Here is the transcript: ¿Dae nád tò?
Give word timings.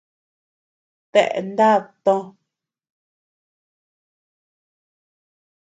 ¿Dae 1.13 1.41
nád 1.57 1.83
tò? 2.05 2.15